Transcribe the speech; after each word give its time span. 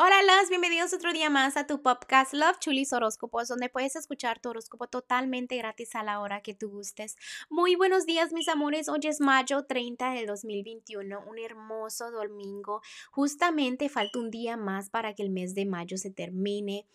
Hola, 0.00 0.22
las 0.22 0.48
bienvenidos 0.48 0.92
otro 0.92 1.12
día 1.12 1.28
más 1.28 1.56
a 1.56 1.66
tu 1.66 1.82
podcast 1.82 2.32
Love 2.32 2.60
Chulis 2.60 2.92
Horóscopos, 2.92 3.48
donde 3.48 3.68
puedes 3.68 3.96
escuchar 3.96 4.38
tu 4.38 4.50
horóscopo 4.50 4.86
totalmente 4.86 5.56
gratis 5.56 5.96
a 5.96 6.04
la 6.04 6.20
hora 6.20 6.40
que 6.40 6.54
tú 6.54 6.70
gustes. 6.70 7.16
Muy 7.50 7.74
buenos 7.74 8.06
días, 8.06 8.32
mis 8.32 8.46
amores. 8.46 8.88
Hoy 8.88 9.00
es 9.02 9.20
mayo 9.20 9.64
30 9.64 10.12
del 10.12 10.26
2021, 10.26 11.24
un 11.28 11.38
hermoso 11.40 12.12
domingo. 12.12 12.80
Justamente 13.10 13.88
falta 13.88 14.20
un 14.20 14.30
día 14.30 14.56
más 14.56 14.88
para 14.88 15.14
que 15.14 15.24
el 15.24 15.30
mes 15.30 15.56
de 15.56 15.66
mayo 15.66 15.98
se 15.98 16.12
termine. 16.12 16.86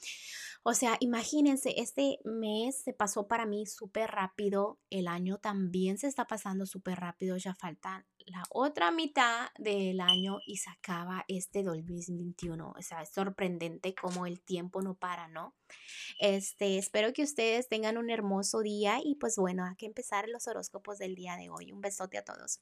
O 0.66 0.74
sea, 0.74 0.96
imagínense, 1.02 1.74
este 1.76 2.20
mes 2.24 2.84
se 2.84 2.94
pasó 2.94 3.28
para 3.28 3.46
mí 3.46 3.66
súper 3.66 4.12
rápido, 4.12 4.80
el 4.90 5.10
año 5.10 5.40
también 5.40 5.98
se 5.98 6.08
está 6.08 6.26
pasando 6.26 6.66
súper 6.66 7.02
rápido, 7.02 7.36
ya 7.36 7.54
falta 7.54 8.06
la 8.34 8.44
otra 8.50 8.90
mitad 8.90 9.50
del 9.60 10.02
año 10.02 10.40
y 10.46 10.58
se 10.58 10.72
acaba 10.72 11.24
este 11.28 11.62
2021. 11.62 12.74
O 12.76 12.82
sea, 12.82 13.04
es 13.04 13.10
sorprendente 13.10 13.94
cómo 13.94 14.26
el 14.26 14.42
tiempo 14.42 14.82
no 14.82 14.96
para, 14.96 15.28
¿no? 15.28 15.56
Este, 16.20 16.80
espero 16.80 17.14
que 17.14 17.22
ustedes 17.22 17.70
tengan 17.70 17.98
un 17.98 18.10
hermoso 18.10 18.62
día 18.62 19.00
y 19.04 19.16
pues 19.16 19.36
bueno, 19.38 19.64
hay 19.66 19.76
que 19.76 19.86
empezar 19.86 20.28
los 20.30 20.48
horóscopos 20.48 20.98
del 20.98 21.14
día 21.14 21.38
de 21.38 21.52
hoy. 21.52 21.72
Un 21.72 21.82
besote 21.82 22.18
a 22.18 22.26
todos. 22.26 22.60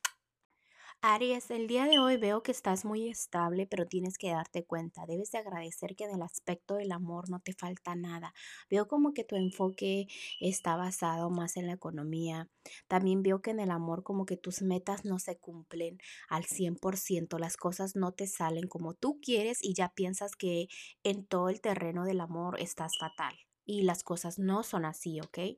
Aries, 1.04 1.50
el 1.50 1.66
día 1.66 1.86
de 1.86 1.98
hoy 1.98 2.18
veo 2.18 2.44
que 2.44 2.52
estás 2.52 2.86
muy 2.86 3.10
estable, 3.10 3.66
pero 3.66 3.88
tienes 3.88 4.20
que 4.20 4.30
darte 4.30 4.64
cuenta, 4.64 5.08
debes 5.08 5.32
de 5.32 5.40
agradecer 5.40 5.96
que 5.96 6.08
del 6.08 6.22
aspecto 6.22 6.76
del 6.76 6.92
amor 6.92 7.28
no 7.28 7.40
te 7.40 7.54
falta 7.54 7.96
nada. 7.96 8.36
Veo 8.70 8.88
como 8.88 9.12
que 9.12 9.24
tu 9.24 9.36
enfoque 9.36 10.06
está 10.40 10.76
basado 10.76 11.32
más 11.32 11.58
en 11.58 11.66
la 11.66 11.74
economía. 11.74 12.52
También 12.88 13.24
veo 13.24 13.42
que 13.42 13.50
en 13.50 13.60
el 13.60 13.72
amor 13.72 14.04
como 14.04 14.28
que 14.28 14.38
tus 14.38 14.62
metas 14.62 15.04
no 15.04 15.18
se 15.18 15.40
cumplen 15.40 15.98
al 16.30 16.46
100%, 16.46 17.40
las 17.40 17.58
cosas 17.58 17.96
no 17.96 18.12
te 18.12 18.28
salen 18.28 18.68
como 18.68 18.94
tú 18.94 19.20
quieres 19.24 19.58
y 19.64 19.74
ya 19.74 19.90
piensas 19.96 20.36
que 20.36 20.68
en 21.04 21.26
todo 21.26 21.50
el 21.50 21.62
terreno 21.62 22.06
del 22.06 22.22
amor 22.22 22.60
estás 22.60 23.00
fatal. 23.00 23.36
Y 23.66 23.82
las 23.82 24.04
cosas 24.04 24.38
no 24.38 24.62
son 24.62 24.86
así, 24.86 25.20
¿ok? 25.20 25.58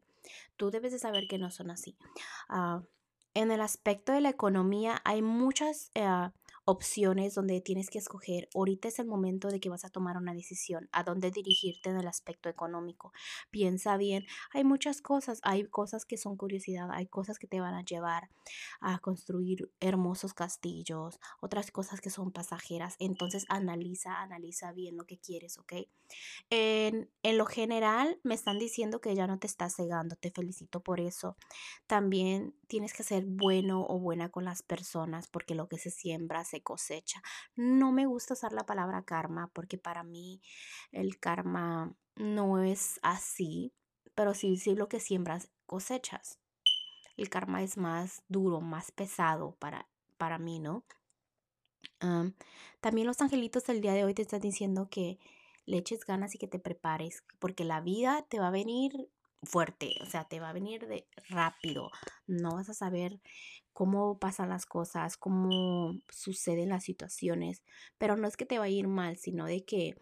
Tú 0.56 0.72
debes 0.72 0.94
de 0.94 1.00
saber 1.00 1.28
que 1.28 1.38
no 1.38 1.52
son 1.52 1.70
así. 1.70 1.98
Ah, 2.48 2.82
en 3.34 3.52
el 3.52 3.62
aspecto 3.62 4.12
de 4.14 4.22
la 4.22 4.30
economía 4.30 5.02
hay 5.06 5.22
muchas 5.22 5.92
eh, 5.96 6.30
opciones 6.66 7.36
donde 7.36 7.62
tienes 7.62 7.90
que 7.90 7.98
escoger. 7.98 8.48
Ahorita 8.56 8.88
es 8.88 9.00
el 9.00 9.08
momento 9.08 9.50
de 9.50 9.60
que 9.60 9.70
vas 9.70 9.86
a 9.86 9.90
tomar 9.90 10.18
una 10.18 10.34
decisión 10.34 10.90
a 10.92 11.04
dónde 11.04 11.32
dirigirte 11.32 11.90
en 11.90 11.98
el 11.98 12.08
aspecto 12.08 12.50
económico. 12.50 13.12
Piensa 13.52 13.98
bien, 13.98 14.26
hay 14.52 14.64
muchas 14.64 15.02
cosas, 15.02 15.40
hay 15.44 15.66
cosas 15.66 16.06
que 16.06 16.18
son 16.18 16.38
curiosidad, 16.38 16.90
hay 16.92 17.08
cosas 17.08 17.38
que 17.40 17.48
te 17.48 17.60
van 17.60 17.74
a 17.74 17.84
llevar 17.84 18.30
a 18.80 19.00
construir 19.00 19.72
hermosos 19.80 20.34
castillos, 20.34 21.20
otras 21.42 21.72
cosas 21.72 22.02
que 22.02 22.10
son 22.10 22.32
pasajeras. 22.32 22.96
Entonces 23.00 23.46
analiza, 23.50 24.22
analiza 24.22 24.72
bien 24.72 24.98
lo 24.98 25.06
que 25.06 25.18
quieres, 25.18 25.58
¿ok? 25.58 25.74
En, 26.50 27.10
en 27.24 27.38
lo 27.38 27.46
general 27.46 28.20
me 28.24 28.36
están 28.36 28.60
diciendo 28.60 29.02
que 29.02 29.16
ya 29.16 29.28
no 29.28 29.40
te 29.40 29.48
estás 29.48 29.76
cegando, 29.76 30.16
te 30.16 30.32
felicito 30.32 30.82
por 30.82 31.00
eso. 31.00 31.36
También 31.88 32.56
tienes 32.68 32.94
que 32.94 33.04
ser 33.04 33.26
bueno 33.26 33.86
o 33.88 34.00
buena 34.00 34.30
con 34.30 34.46
las 34.46 34.62
personas 34.62 35.28
porque 35.28 35.56
lo 35.56 35.68
que 35.68 35.78
se 35.78 35.90
siembra 35.90 36.44
cosecha. 36.62 37.22
No 37.56 37.92
me 37.92 38.06
gusta 38.06 38.34
usar 38.34 38.54
la 38.54 38.66
palabra 38.66 39.04
karma 39.04 39.50
porque 39.54 39.78
para 39.78 40.04
mí 40.04 40.42
el 40.92 41.20
karma 41.20 41.96
no 42.16 42.62
es 42.62 43.00
así, 43.02 43.74
pero 44.16 44.34
sí, 44.34 44.58
sí 44.58 44.76
lo 44.76 44.88
que 44.88 45.00
siembras 45.00 45.50
cosechas. 45.66 46.40
El 47.18 47.30
karma 47.30 47.64
es 47.64 47.78
más 47.78 48.24
duro, 48.28 48.62
más 48.62 48.92
pesado 48.92 49.56
para, 49.60 49.88
para 50.18 50.38
mí, 50.38 50.60
¿no? 50.60 50.86
también 52.82 53.08
los 53.08 53.22
angelitos 53.22 53.66
del 53.66 53.80
día 53.80 53.94
de 53.94 54.04
hoy 54.04 54.14
te 54.14 54.24
están 54.24 54.42
diciendo 54.42 54.90
que 54.90 55.20
le 55.66 55.78
eches 55.78 56.06
ganas 56.06 56.36
y 56.36 56.38
que 56.38 56.48
te 56.48 56.60
prepares, 56.60 57.24
porque 57.40 57.64
la 57.64 57.80
vida 57.80 58.26
te 58.28 58.40
va 58.40 58.50
a 58.50 58.52
venir 58.52 59.10
fuerte, 59.46 59.96
o 60.02 60.06
sea, 60.06 60.26
te 60.26 60.40
va 60.40 60.50
a 60.50 60.54
venir 60.54 60.88
de 60.88 61.08
rápido. 61.30 61.92
No 62.28 62.56
vas 62.56 62.70
a 62.70 62.74
saber 62.74 63.20
cómo 63.74 64.20
pasan 64.20 64.50
las 64.50 64.66
cosas, 64.66 65.18
cómo 65.18 65.96
suceden 66.10 66.70
las 66.70 66.84
situaciones, 66.84 67.64
pero 67.98 68.16
no 68.16 68.28
es 68.28 68.38
que 68.38 68.46
te 68.46 68.60
va 68.60 68.66
a 68.66 68.70
ir 68.70 68.88
mal, 68.88 69.18
sino 69.18 69.46
de 69.46 69.66
que 69.66 69.96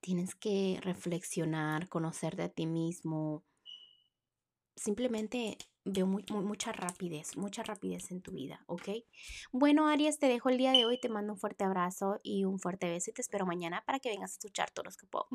tienes 0.00 0.34
que 0.34 0.78
reflexionar, 0.82 1.88
conocerte 1.88 2.42
a 2.42 2.48
ti 2.48 2.66
mismo. 2.66 3.44
Simplemente 4.76 5.58
veo 5.84 6.06
mucha 6.06 6.72
rapidez, 6.72 7.36
mucha 7.36 7.62
rapidez 7.62 8.10
en 8.10 8.22
tu 8.22 8.32
vida, 8.32 8.62
¿ok? 8.66 8.88
Bueno, 9.52 9.88
Aries, 9.88 10.18
te 10.18 10.26
dejo 10.26 10.48
el 10.48 10.58
día 10.58 10.72
de 10.72 10.86
hoy, 10.86 10.98
te 10.98 11.08
mando 11.08 11.34
un 11.34 11.38
fuerte 11.38 11.64
abrazo 11.64 12.18
y 12.22 12.44
un 12.44 12.58
fuerte 12.58 12.88
beso 12.88 13.10
y 13.10 13.14
te 13.14 13.22
espero 13.22 13.46
mañana 13.46 13.82
para 13.84 13.98
que 13.98 14.10
vengas 14.10 14.32
a 14.32 14.34
escuchar 14.34 14.70
tu 14.70 14.80
horóscopo. 14.80 15.26